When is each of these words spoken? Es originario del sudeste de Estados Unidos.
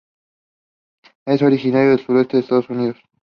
Es 1.27 1.43
originario 1.43 1.91
del 1.91 2.03
sudeste 2.03 2.37
de 2.37 2.41
Estados 2.41 2.67
Unidos. 2.71 2.97